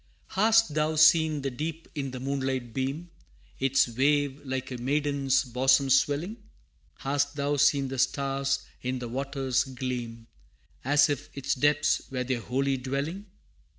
[0.01, 0.33] [A] III.
[0.45, 3.11] Hast thou seen the deep in the moonlight beam,
[3.59, 6.37] Its wave like a maiden's bosom swelling?
[6.95, 10.25] Hast thou seen the stars in the water's gleam,
[10.83, 13.27] As if its depths were their holy dwelling?